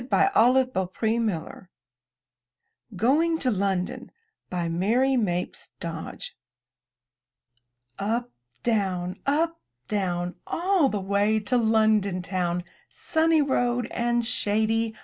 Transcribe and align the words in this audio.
74 0.09 0.47
IN 0.47 0.69
THE 0.73 0.89
NURSERY 1.33 1.67
GOING 2.95 3.37
TO 3.37 3.51
LONDON* 3.51 4.09
Mary 4.51 5.15
Mapes 5.15 5.69
Dodge 5.79 6.35
Up, 7.99 8.31
down! 8.63 9.19
Up, 9.27 9.59
down! 9.87 10.33
All 10.47 10.89
the 10.89 10.99
way 10.99 11.39
to 11.41 11.55
London 11.55 12.23
town— 12.23 12.63
Sunny 12.89 13.43
road 13.43 13.87
and 13.91 14.25
shady. 14.25 14.95